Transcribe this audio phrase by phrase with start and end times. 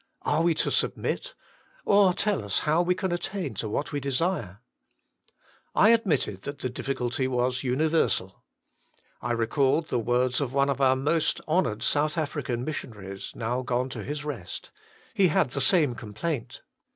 [0.23, 1.35] Are we to submit?
[1.85, 4.59] Or tell us how we can attain to what we desire?"
[5.85, 8.43] I admitted that the difficulty was universal.
[9.21, 13.89] I recalled the words of one of our most honoured South African missionaries, now gone
[13.89, 14.71] to his rest:
[15.13, 16.63] he had the same complaint.